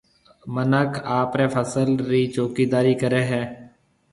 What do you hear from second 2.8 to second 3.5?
ڪرَي ھيََََ